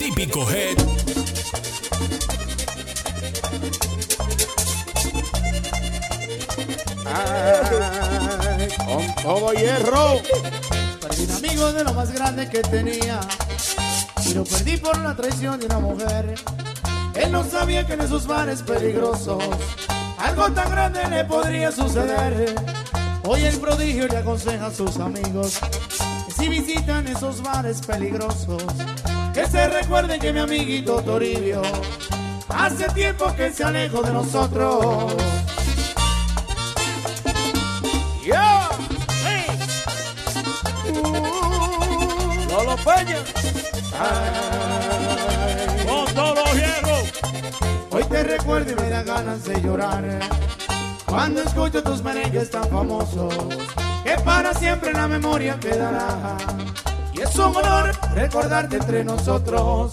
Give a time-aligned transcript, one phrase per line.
[0.00, 0.78] típico head.
[7.04, 10.22] Ay, con todo hierro.
[11.02, 13.20] Perdí un amigo de lo más grande que tenía
[14.24, 16.34] y lo perdí por la traición de una mujer.
[17.14, 19.44] Él no sabía que en esos bares peligrosos
[20.16, 22.54] algo tan grande le podría suceder.
[23.24, 25.58] Hoy el prodigio le aconseja a sus amigos
[26.26, 28.64] que si visitan esos bares peligrosos,
[29.32, 31.62] que se recuerden que mi amiguito Toribio
[32.48, 35.14] hace tiempo que se alejó de nosotros.
[38.26, 38.68] ¡Ya!
[42.48, 43.18] Lolo Peña.
[43.98, 47.12] Ay, Con todos hierros.
[47.90, 50.20] Hoy te recuerdo y me da ganas de llorar
[51.06, 53.34] Cuando escucho tus merengues tan famosos
[54.04, 56.36] Que para siempre en la memoria quedará
[57.20, 59.92] Es un honor recordarte entre nosotros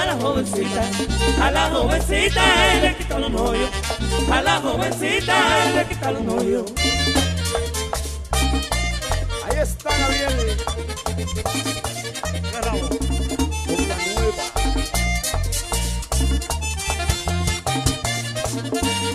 [0.00, 0.82] a la jovencita.
[1.42, 2.42] A la jovencita,
[2.82, 3.70] le quita los novios.
[4.30, 6.64] A la jovencita, él le quita los novios.
[9.44, 10.56] Ahí está Gabriel.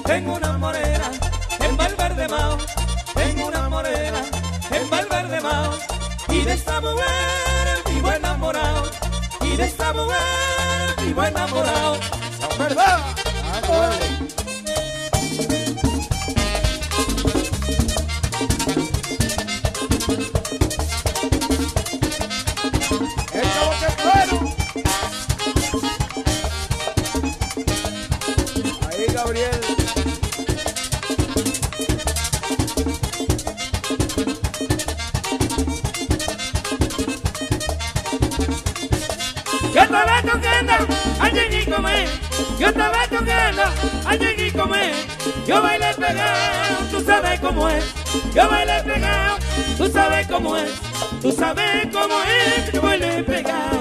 [0.06, 1.12] Tengo una morena
[1.60, 2.58] en Valverde Mao.
[3.16, 4.22] Tengo una morena
[4.72, 5.78] en Valverde Mao.
[6.30, 9.05] Y de esta mujer vivo enamorado.
[9.56, 10.18] Y de esta mujer
[11.06, 11.98] vivo enamorado.
[12.60, 13.00] ¿Verdad?
[14.02, 14.05] El
[45.46, 47.86] Yo bailé pegado, tú sabes cómo es.
[48.34, 49.38] Yo bailé pegado,
[49.78, 50.72] tú sabes cómo es.
[51.22, 52.72] Tú sabes cómo es.
[52.74, 53.75] Yo bailé pegado.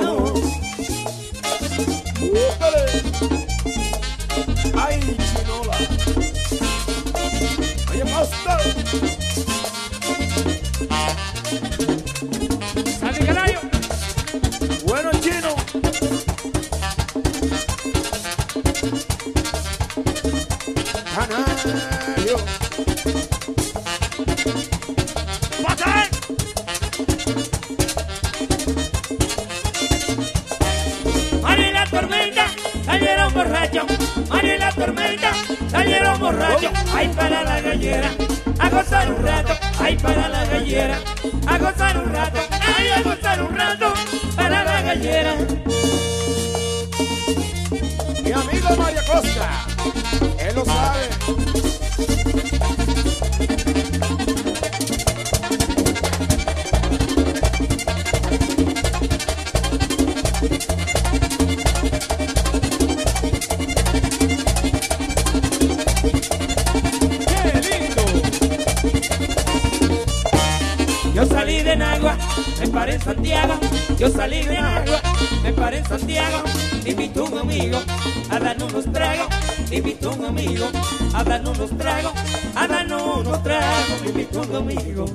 [81.57, 82.13] Unos tragos.
[82.55, 84.05] A darnos unos tragos.
[84.07, 85.07] Invito amigo.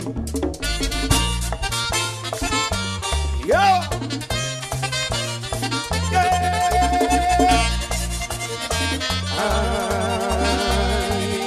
[3.47, 3.55] ¡Yo!
[11.01, 11.39] Ay,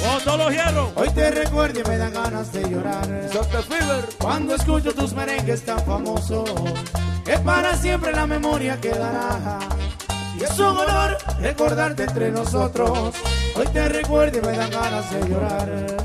[0.00, 0.90] Con todos los hierros.
[0.96, 4.08] Hoy te recuerdo y me dan ganas de llorar Santa Fever.
[4.18, 6.50] Cuando escucho tus merengues tan famosos
[7.24, 9.58] Que para siempre la memoria quedará
[10.38, 13.14] Y es un honor recordarte entre nosotros
[13.58, 15.96] Hoy te recuerdo y me dan ganas de llorar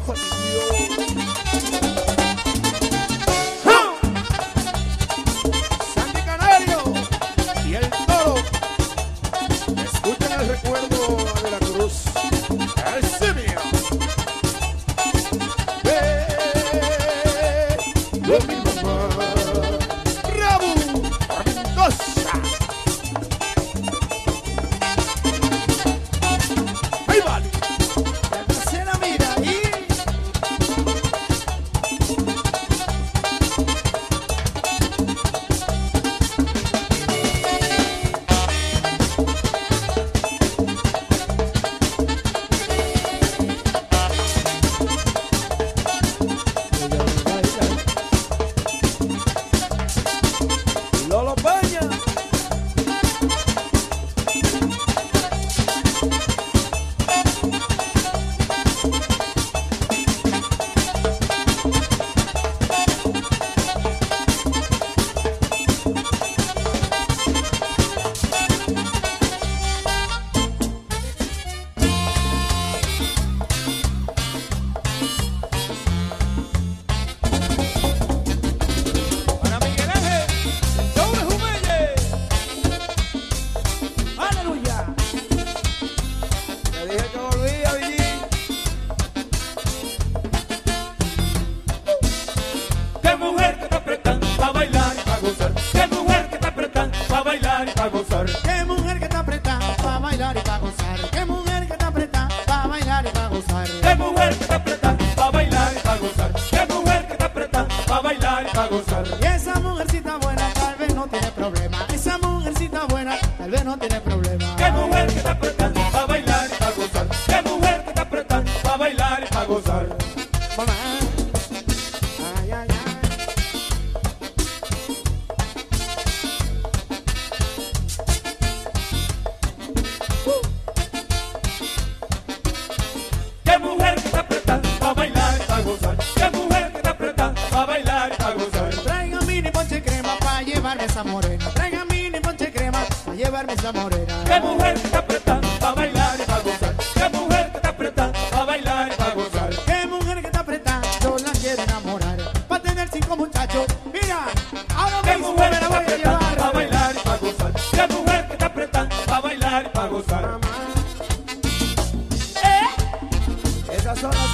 [164.01, 164.30] Son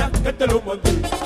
[0.00, 1.19] cadena que te lo mandé.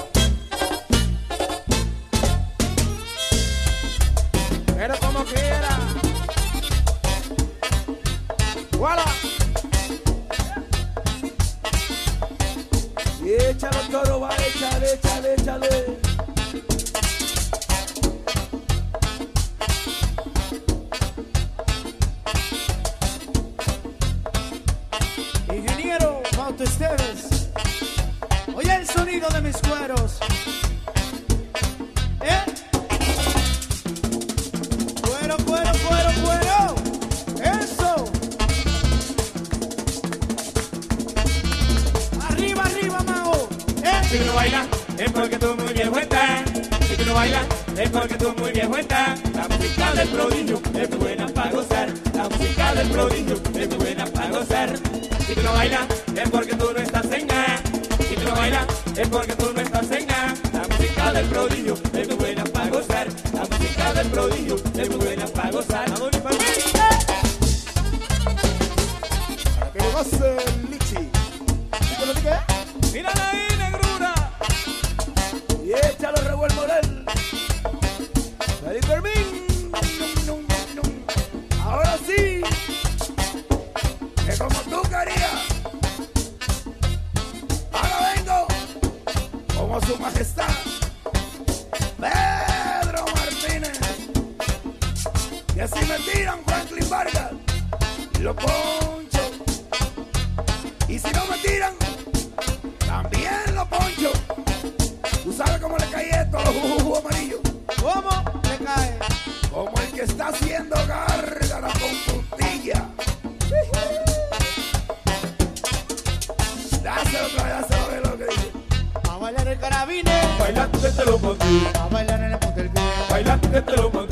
[121.18, 121.36] lo.
[121.80, 124.03] A bailar en el punto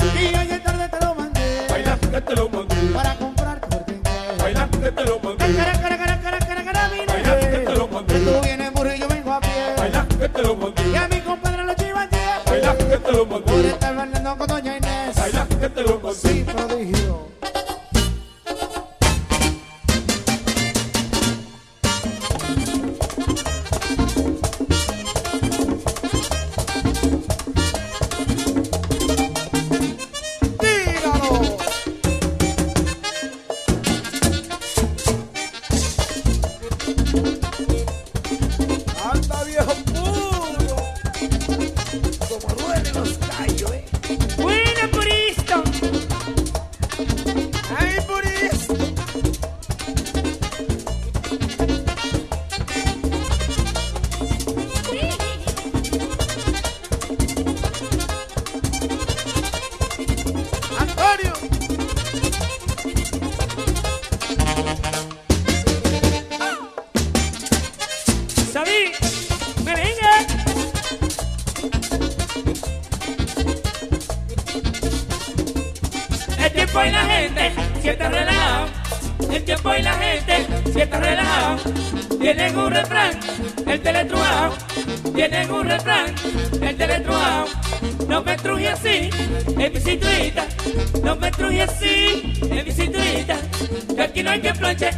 [94.03, 94.89] Que aquí no hay que planche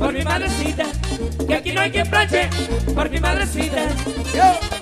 [0.00, 0.84] por mi madrecita.
[1.46, 2.50] Que aquí no hay que planche
[2.92, 3.88] por mi madrecita.
[4.32, 4.77] Fiesta.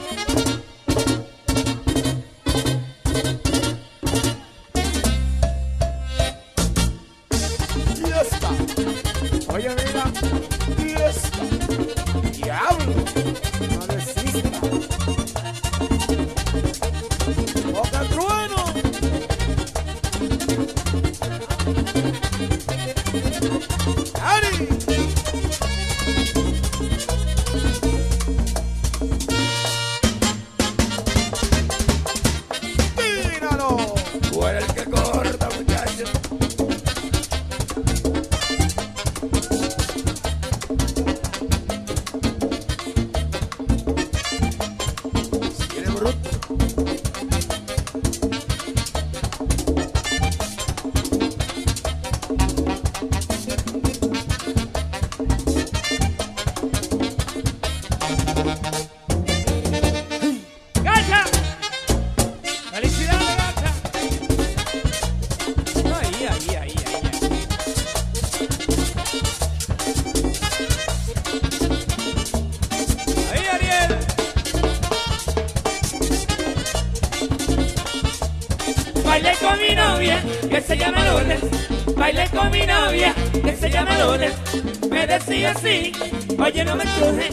[85.47, 85.93] Decía así,
[86.39, 87.29] oye, no me truje.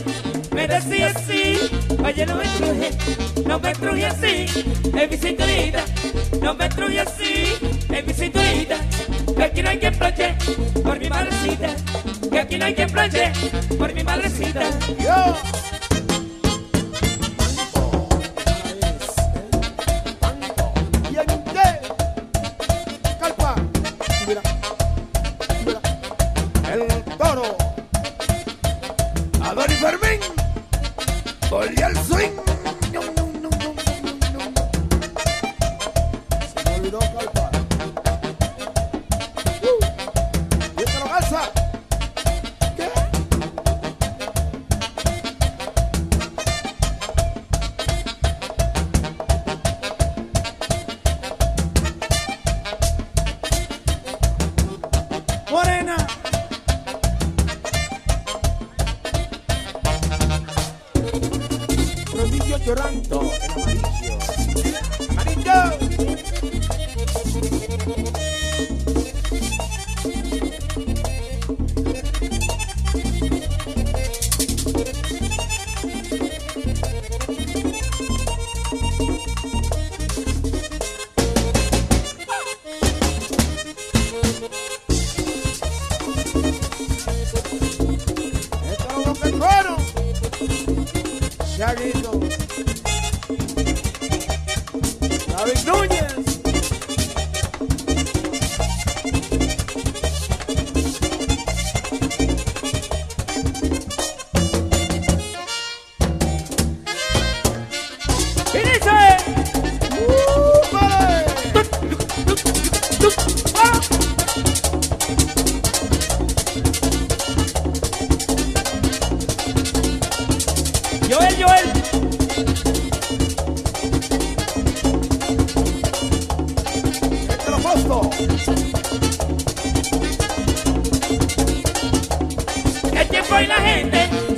[0.53, 1.60] Me decía así,
[2.03, 2.89] oye, no me truje.
[3.46, 4.46] No me truje así,
[4.93, 5.84] en mi cinturita.
[6.41, 7.53] No me truje así,
[7.89, 8.77] en mi cinturita.
[9.36, 10.36] Que aquí no hay quien planche
[10.84, 11.70] por mi madrecita.
[12.32, 13.32] Que aquí no hay quien planche
[13.77, 14.62] por mi madrecita.
[15.00, 15.92] Yo.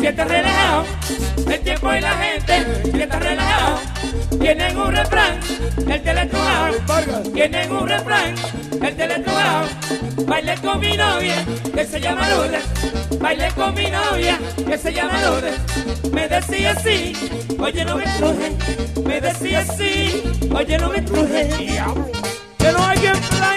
[0.06, 0.86] Si está relajado.
[1.52, 3.80] El tiempo y la gente si está relajado.
[4.40, 5.40] Tienen un refrán,
[5.90, 7.24] el teletubado.
[7.34, 8.36] Tienen un refrán,
[8.84, 9.68] el teletubado.
[10.28, 11.44] Bailé con mi novia,
[11.74, 12.64] que se llama Lourdes.
[13.20, 15.56] Bailé con mi novia, que se llama Lourdes.
[16.12, 17.14] Me decía así,
[17.58, 18.52] oye no me truje.
[19.08, 20.22] Me decía así,
[20.54, 21.50] oye no me truje.
[22.60, 23.55] Que no hay quien planche,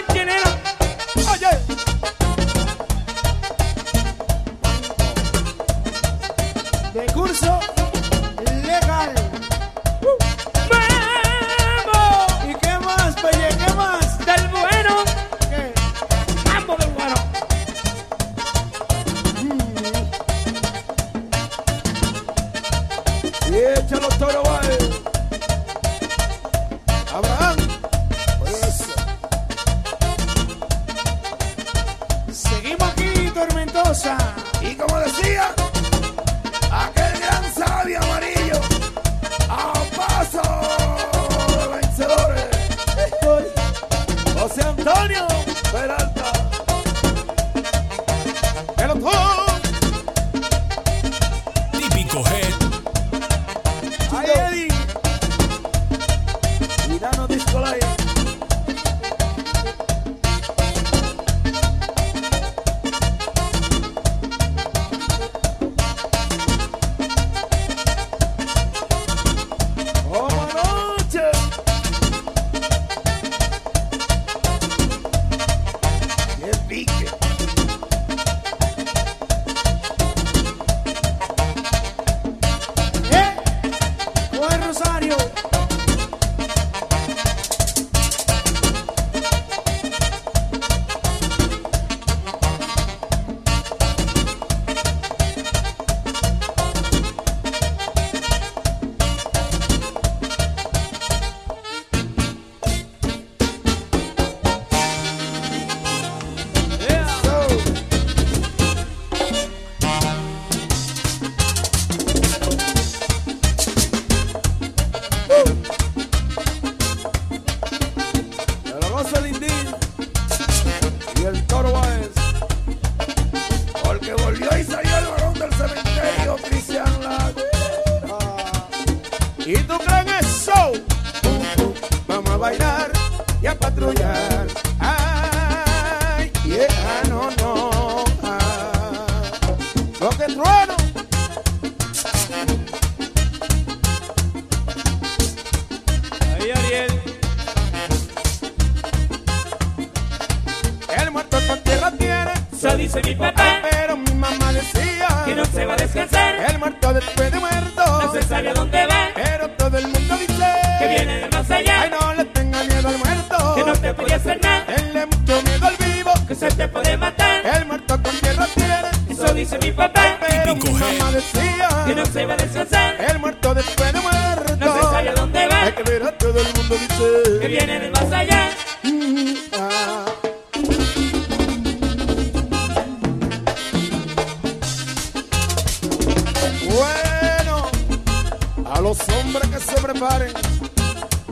[188.78, 190.32] a los hombres que se preparen,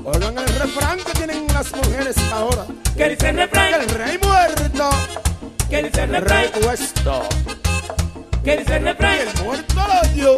[0.05, 2.67] oigan el refrán que tienen las mujeres ahora.
[2.97, 4.91] Que dice el Que refrán, el rey muerto,
[5.71, 7.23] que dice el refrán, repuesto,
[8.43, 10.37] que dice el refrán, el muerto lo dio,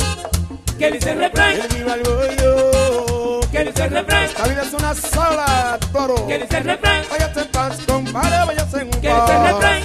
[0.78, 3.40] que dice el refrán, el viva el bollo.
[3.52, 6.26] que dice el refrán, La vida es una sola, toro.
[6.26, 9.00] que dice el refrán, Váyase en paz, compadre, váyase en paz.
[9.00, 9.82] que dice el refrán,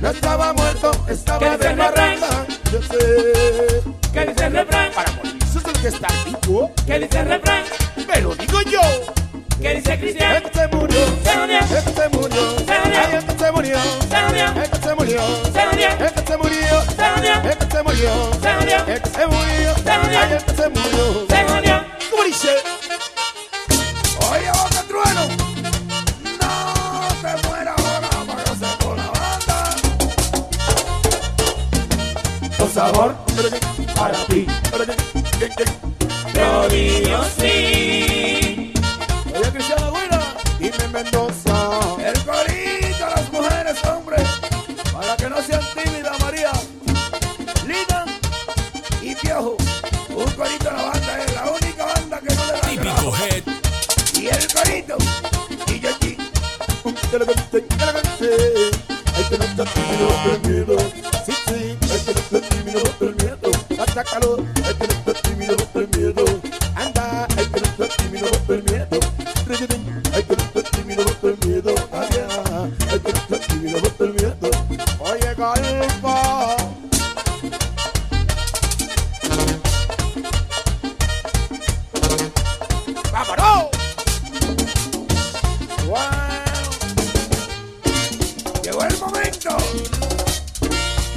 [0.00, 2.46] No estaba muerto, ¿Qué estaba de barranda.
[2.72, 3.82] Yo sé.
[4.12, 5.45] que dice el refrán, Para el
[5.86, 6.72] que está vivo.
[6.84, 7.62] que dice el refrán,
[8.08, 8.80] Me lo digo yo.
[9.62, 10.98] que dice Cristian, El que se murió.
[11.22, 11.58] Se murió.
[11.58, 12.58] El que se murió.
[12.58, 12.98] Se murió.
[12.98, 13.78] Ay, el que se murió.
[14.10, 14.46] Se murió.
[14.56, 15.22] El que se murió.
[15.46, 15.90] Se murió.
[15.94, 16.82] El que se murió.
[16.96, 17.36] Se murió.
[17.46, 18.12] El que se murió.
[18.42, 18.78] Se murió.
[18.86, 19.74] El que se murió.
[19.76, 20.18] Se murió.
[20.18, 21.04] Ay, el que se murió.
[21.28, 21.84] se murió.
[22.10, 22.52] ¿Cómo dice?
[24.32, 25.22] Oye, boca trueno.
[26.40, 26.52] No
[27.22, 28.08] te mueras ahora,
[28.82, 29.56] con la banda.
[32.58, 33.14] Con sabor.
[33.94, 34.46] Para ti.
[35.56, 38.74] Rodillo sí,
[39.34, 40.20] Oye, Cristiano Laguna.
[40.58, 41.78] Dime Mendoza.
[41.98, 44.16] El corito a las mujeres, hombre,
[44.92, 46.52] para que no sean tímidas, María.
[47.66, 48.04] Lina
[49.00, 49.56] y Piojo.
[50.14, 53.42] Un corito a la banda, es la única banda que no le da Típico head.
[54.14, 54.96] Y el corito
[55.68, 56.16] y yo aquí.
[57.10, 58.30] Que lo cante, que lo cante.
[59.16, 60.78] Hay que no estar tímido el miedo.
[61.24, 61.78] Sí, sí.
[61.90, 63.82] Hay que no estar tímido el miedo.
[63.82, 64.55] Atácalo.
[83.16, 83.70] ¡Vámonos!
[85.86, 85.96] Wow.
[88.62, 89.56] Llegó el momento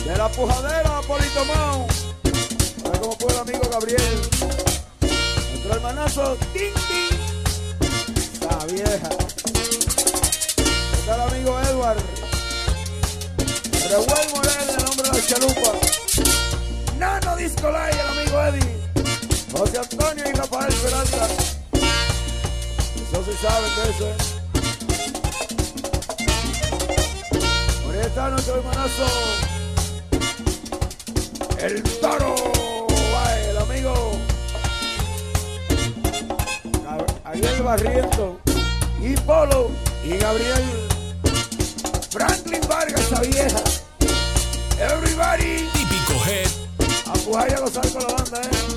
[0.06, 1.88] de la pujadera, Polito Mao.
[2.86, 4.22] A ver cómo fue el amigo Gabriel.
[5.02, 6.72] Nuestro hermanazo, Ting.
[8.50, 9.10] La vieja.
[10.94, 12.02] Está el amigo Edward.
[13.90, 15.72] Revuelvo Morel, el nombre de la chalupa.
[16.98, 18.80] Nano Disco Live, el amigo Eddie.
[19.52, 21.59] José Antonio y Rafael Peralta.
[23.30, 24.18] Sí saben de eso, ¿eh?
[27.86, 29.06] Por está nuestro hermanazo
[31.60, 32.36] El toro,
[33.50, 34.14] el amigo.
[37.24, 38.40] Ariel Barriento
[39.00, 39.70] y Polo
[40.04, 40.64] y Gabriel
[42.10, 43.62] Franklin Vargas, esa vieja.
[44.80, 46.50] Everybody, Típico Head.
[47.06, 48.69] a pujar y a gozar con la banda, eh.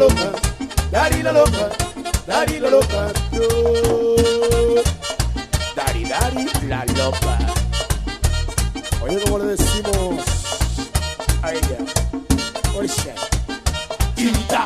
[0.00, 0.32] Loca,
[0.90, 1.68] Dari la loca,
[2.24, 3.46] Dari la loca, yo.
[5.76, 7.36] Dari, Dari la loca.
[9.02, 10.24] Oye, como le decimos
[11.42, 11.78] a ella,
[12.74, 13.14] Orisha,
[14.16, 14.64] Quinta,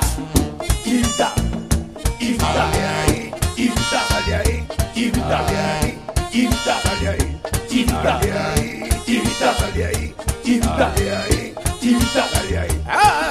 [0.84, 1.32] Quinta,
[2.18, 2.70] Quinta.
[3.56, 4.00] Quinta.
[4.94, 5.40] Quinta.
[6.30, 6.74] Quinta.
[7.68, 7.68] Quinta.
[7.68, 8.20] Quinta.
[9.04, 11.54] Quinta, Sale ahí.
[11.80, 13.23] Quinta.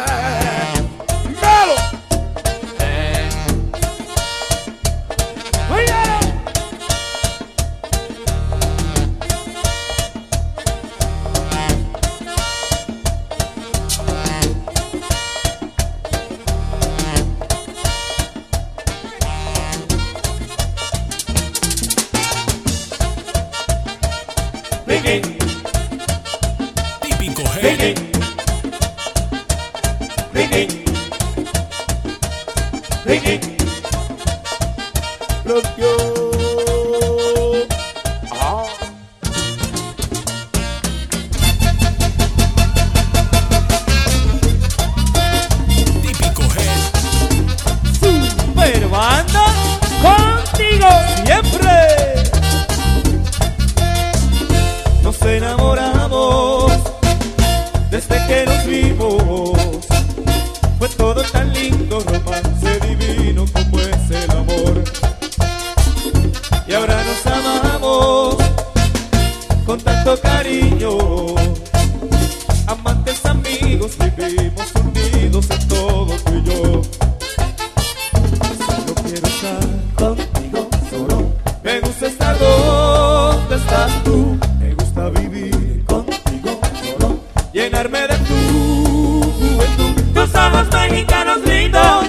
[90.48, 92.06] Ojos mexicanos lindos.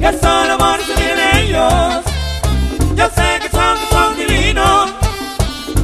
[0.00, 2.04] Que son amor se tienen ellos.
[2.96, 4.90] Yo sé que son, que son divinos.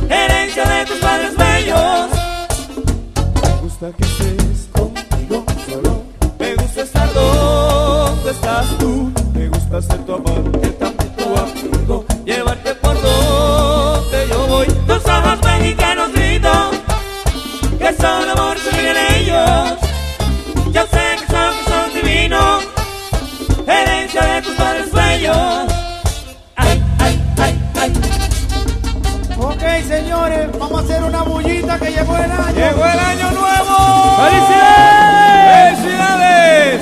[0.09, 2.11] Herencia de tus padres bellos.
[3.43, 6.03] Me gusta que estés contigo solo.
[6.39, 9.13] Me gusta estar donde estás tú.
[9.35, 10.62] Me gusta ser tu amante,
[32.03, 32.55] llegó el año.
[32.55, 34.17] ¡Llegó el año nuevo!
[34.23, 35.79] ¡Felicidades!
[35.79, 36.81] ¡Felicidades!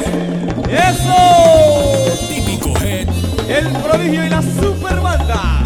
[0.69, 2.27] ¡Eso!
[2.29, 3.09] Típico Head.
[3.49, 5.63] El prodigio y la super banda.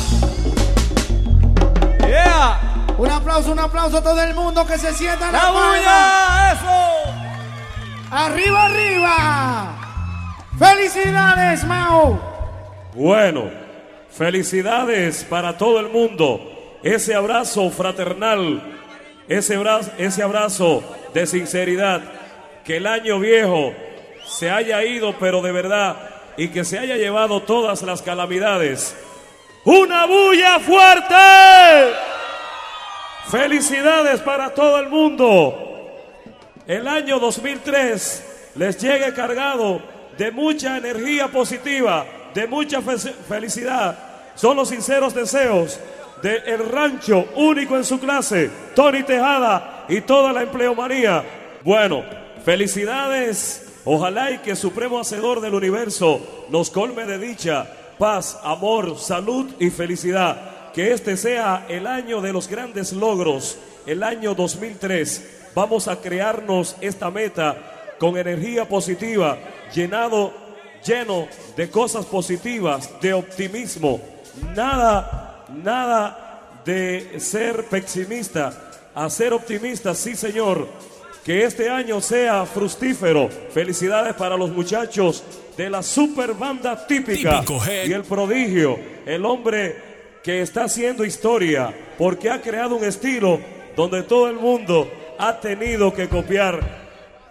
[2.00, 2.58] ¡Yeah!
[2.98, 6.52] Un aplauso, un aplauso a todo el mundo que se sienta en ¡La la bulla!
[6.52, 8.10] ¡Eso!
[8.10, 9.76] ¡Arriba, arriba!
[10.58, 12.18] ¡Felicidades, Mau!
[12.94, 13.50] Bueno,
[14.10, 16.78] felicidades para todo el mundo.
[16.84, 18.73] Ese abrazo fraternal,
[19.28, 20.82] ese abrazo, ese abrazo
[21.12, 22.02] de sinceridad.
[22.64, 23.74] Que el año viejo
[24.26, 25.96] se haya ido, pero de verdad,
[26.36, 28.96] y que se haya llevado todas las calamidades.
[29.64, 31.94] ¡Una bulla fuerte!
[33.30, 35.60] Felicidades para todo el mundo.
[36.66, 39.80] El año 2003 les llegue cargado
[40.16, 43.98] de mucha energía positiva, de mucha fe- felicidad.
[44.34, 45.78] Son los sinceros deseos
[46.24, 51.22] de El Rancho, único en su clase, Tony Tejada y toda la empleomanía.
[51.62, 52.02] Bueno,
[52.42, 53.60] felicidades.
[53.84, 57.66] Ojalá y que el Supremo Hacedor del Universo nos colme de dicha,
[57.98, 60.72] paz, amor, salud y felicidad.
[60.72, 65.50] que este sea el año de los grandes logros, el año 2003.
[65.54, 69.36] Vamos a crearnos esta meta con energía positiva,
[69.74, 70.32] llenado,
[70.84, 74.00] lleno de cosas positivas, de optimismo.
[74.56, 78.52] Nada, nada de ser pesimista,
[78.94, 80.68] a ser optimista, sí señor.
[81.24, 83.30] Que este año sea fructífero.
[83.52, 85.24] Felicidades para los muchachos
[85.56, 91.72] de la super banda típica Típico y el prodigio, el hombre que está haciendo historia
[91.96, 93.40] porque ha creado un estilo
[93.76, 96.60] donde todo el mundo ha tenido que copiar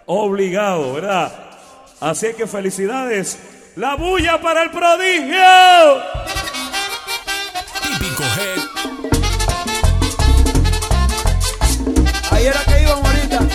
[0.06, 1.32] obligado, ¿verdad?
[2.00, 3.38] Así que felicidades.
[3.76, 6.43] La bulla para el prodigio.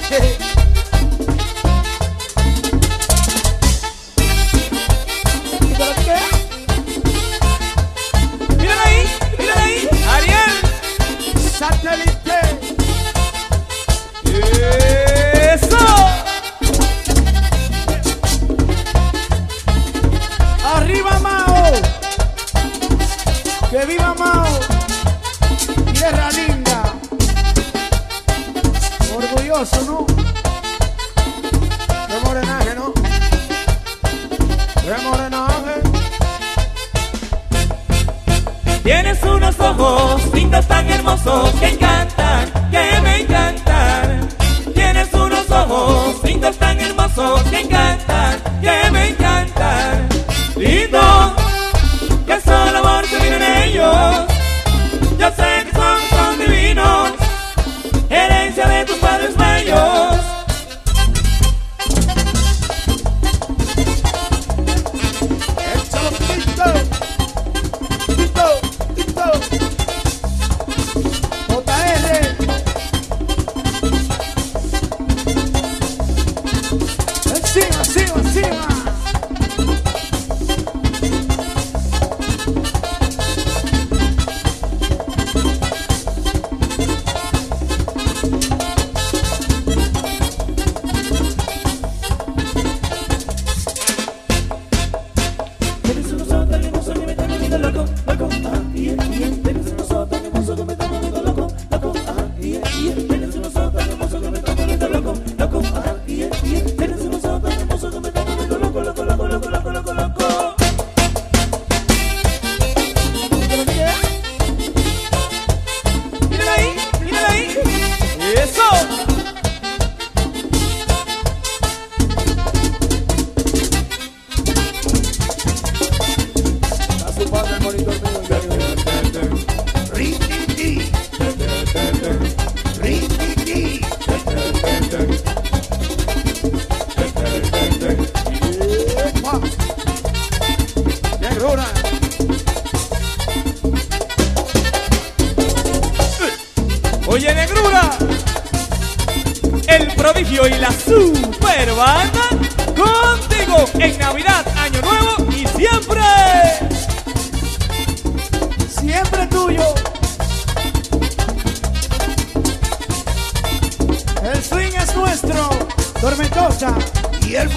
[0.10, 0.39] Hey.
[29.52, 30.06] Orgulloso, ¿no?
[32.08, 32.94] Qué morenaje, ¿no?
[34.84, 35.82] Qué morenaje.
[38.84, 44.30] Tienes unos ojos lindos tan hermosos que encantan, que me encantan.
[44.76, 47.89] Tienes unos ojos lindos tan hermosos que encantan,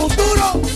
[0.02, 0.71] futuro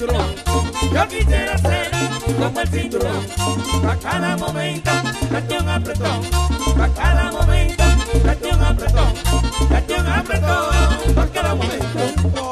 [0.00, 1.90] Yo quisiera ser
[2.38, 3.26] como el cinturón.
[3.86, 4.90] A cada momento,
[5.30, 6.20] date un apretón.
[6.80, 7.84] A cada momento,
[8.24, 9.14] date un apretón.
[9.68, 11.18] Date un apretón.
[11.18, 12.49] A cada momento.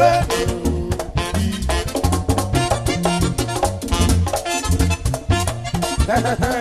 [0.00, 0.06] Ha
[6.08, 6.59] ha ha!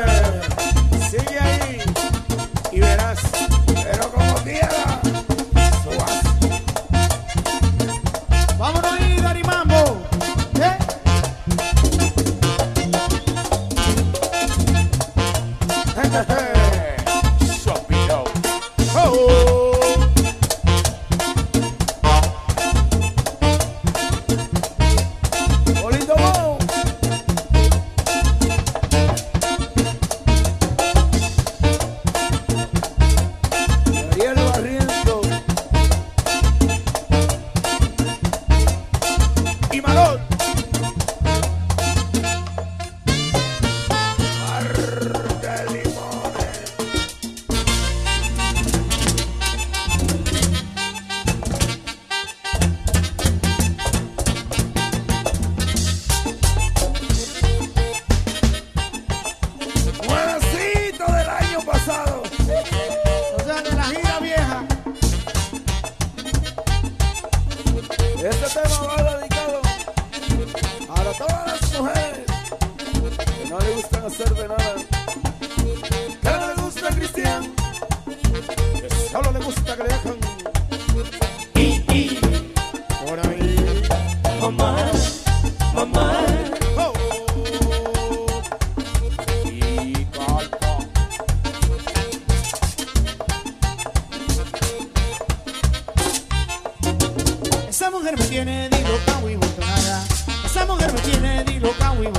[101.59, 102.09] y loca muy.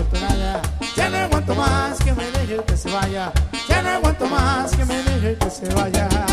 [0.97, 3.32] Ya no aguanto más que me deje que se vaya.
[3.68, 6.30] Ya no aguanto más que me deje que se vaya.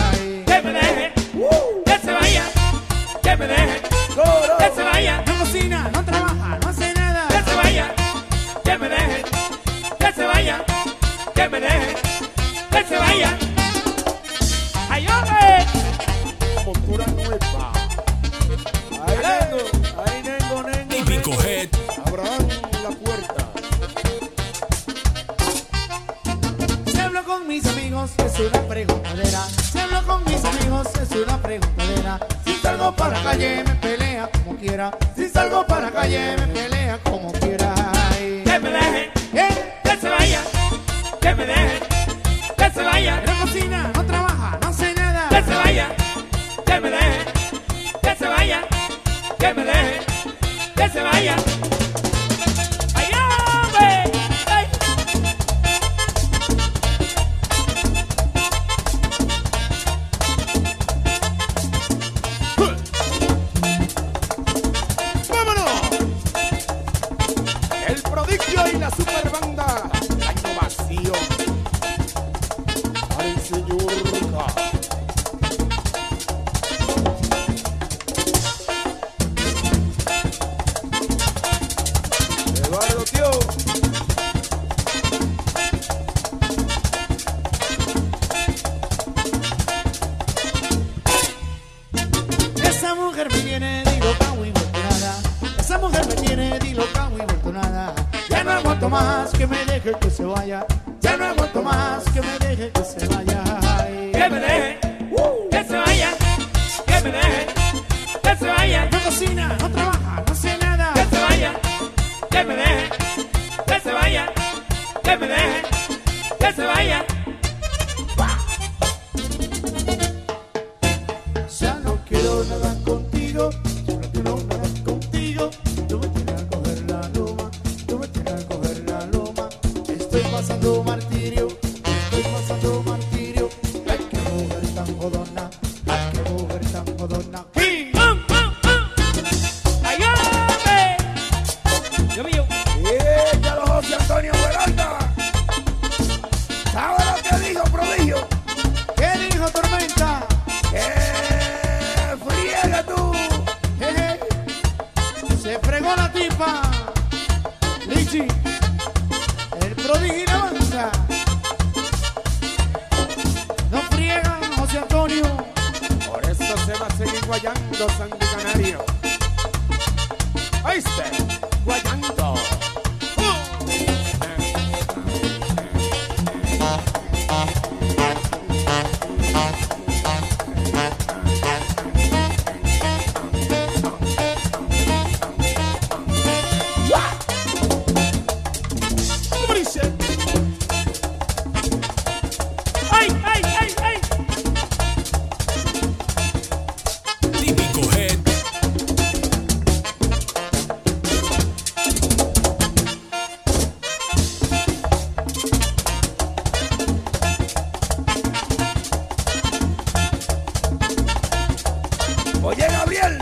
[212.47, 213.21] Oye, Gabriel,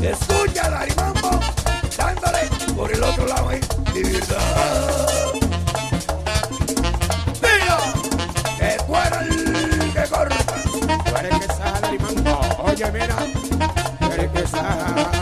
[0.00, 1.38] escucha Darimambo,
[1.94, 3.60] dándole por el otro lado, eh,
[3.92, 4.38] libertad.
[7.42, 7.76] Tío,
[8.58, 10.44] que tú eres el que corta.
[11.04, 12.62] Tú eres que sabe, Darimambo.
[12.62, 13.16] Oye, mira,
[14.00, 15.15] tú que sabe.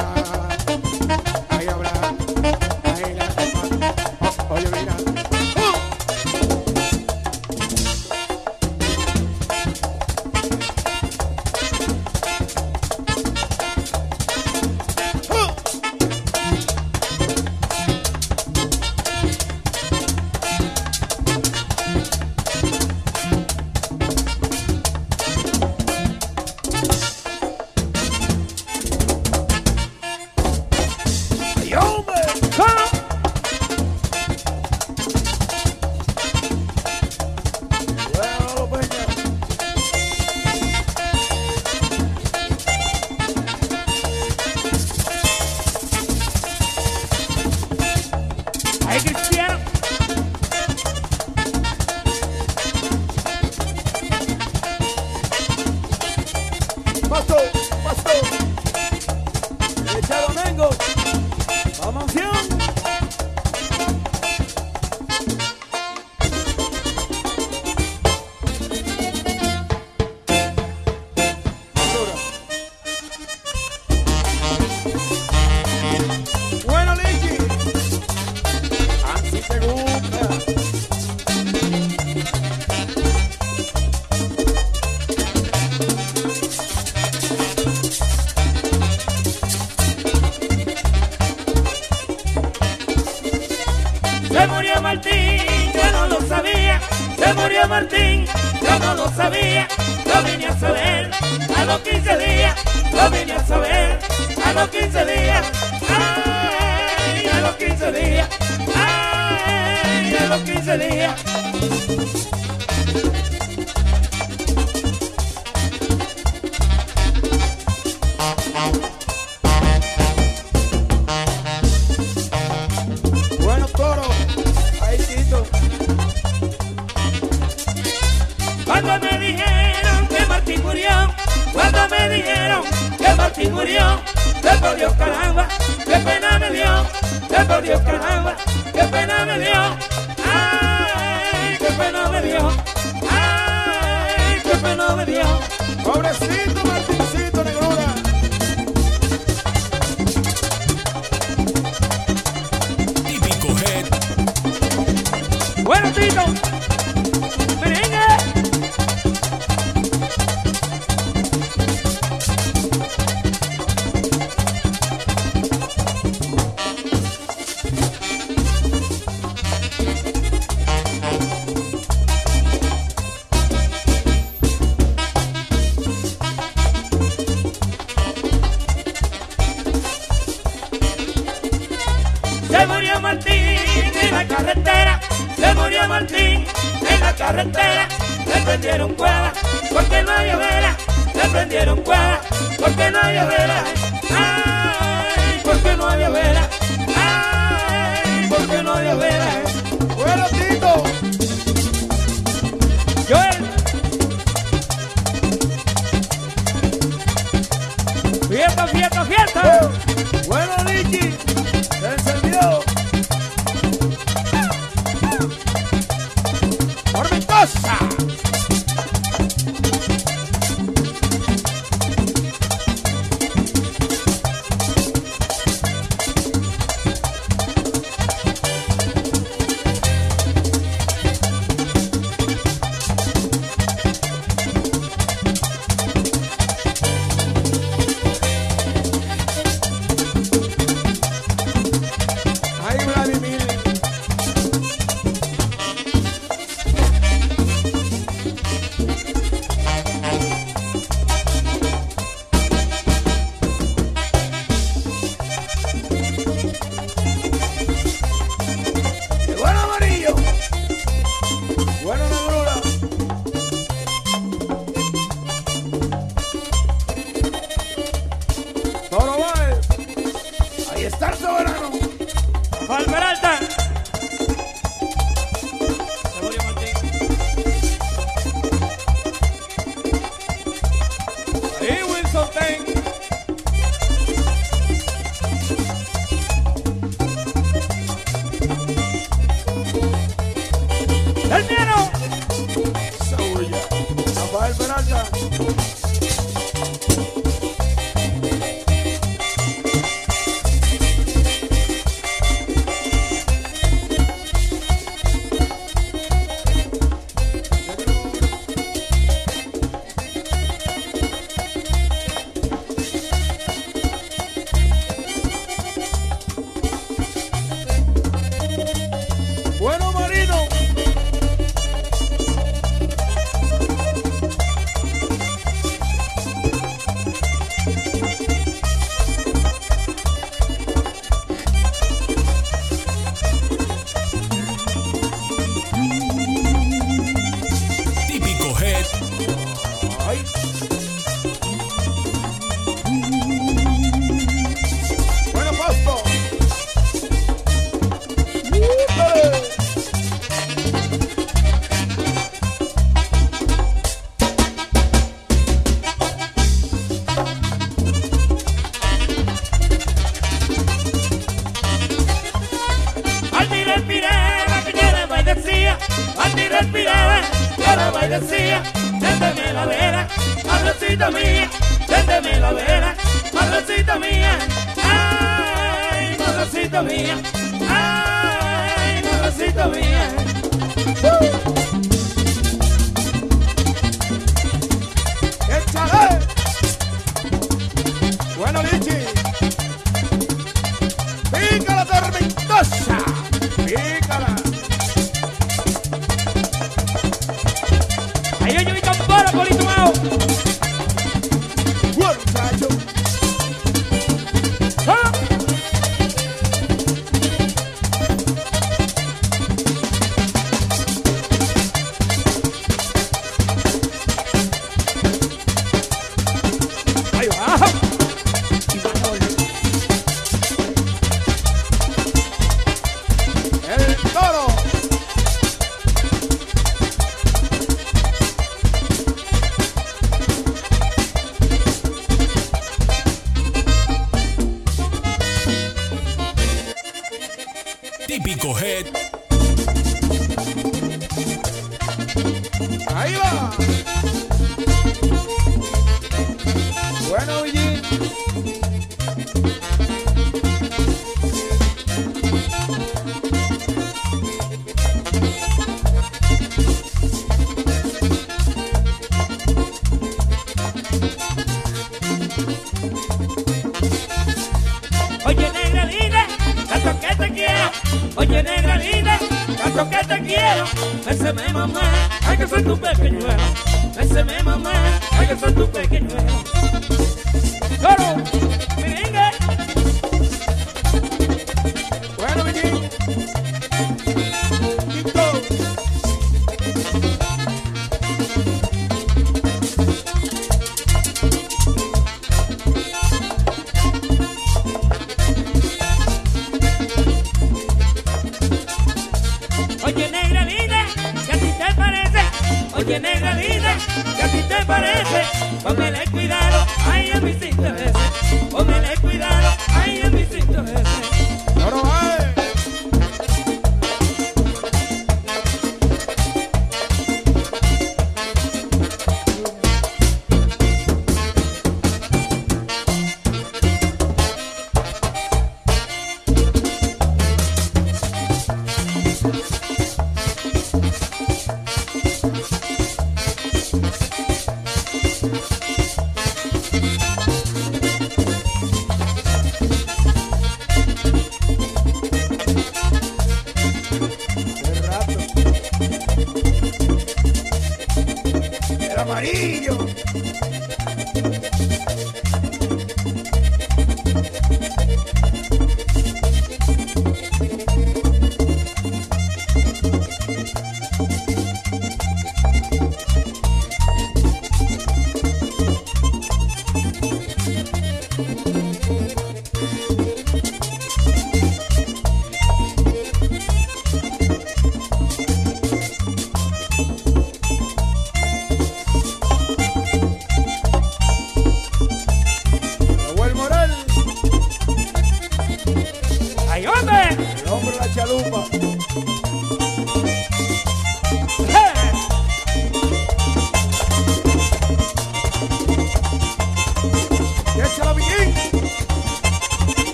[97.24, 98.26] Se murió Martín,
[98.60, 99.66] yo no lo sabía,
[100.04, 101.10] lo vine a saber.
[101.56, 102.54] A los 15 días,
[102.92, 103.98] lo vine a saber.
[104.44, 105.46] A los 15 días,
[105.88, 108.28] ay, a los 15 días,
[108.76, 111.14] ay, a los 15 días.